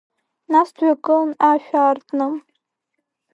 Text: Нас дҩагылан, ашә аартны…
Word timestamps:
Нас 0.51 0.69
дҩагылан, 0.75 1.29
ашә 1.49 1.71
аартны… 1.81 2.27